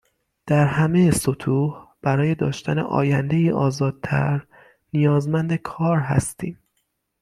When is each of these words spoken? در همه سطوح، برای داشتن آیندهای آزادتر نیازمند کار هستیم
در 0.47 0.65
همه 0.65 1.11
سطوح، 1.11 1.87
برای 2.01 2.35
داشتن 2.35 2.79
آیندهای 2.79 3.51
آزادتر 3.51 4.47
نیازمند 4.93 5.53
کار 5.53 5.97
هستیم 5.97 6.57